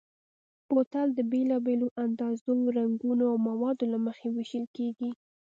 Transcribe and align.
بوتل 0.67 1.07
د 1.15 1.19
بېلابېلو 1.31 1.87
اندازو، 2.05 2.53
رنګونو 2.77 3.23
او 3.31 3.37
موادو 3.47 3.85
له 3.93 3.97
مخې 4.05 4.27
وېشل 4.35 4.65
کېږي. 4.75 5.09